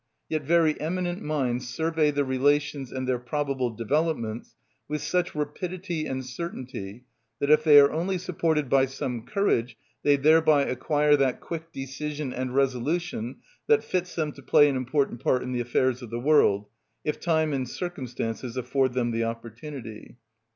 [0.29, 4.55] Yet very eminent minds survey the relations and their probable developments
[4.87, 7.03] with such rapidity and certainty,
[7.37, 12.33] that if they are only supported by some courage they thereby acquire that quick decision
[12.33, 16.19] and resolution that fits them to play an important part in the affairs of the
[16.19, 16.65] world,
[17.03, 20.17] if time and circumstances afford them the opportunity.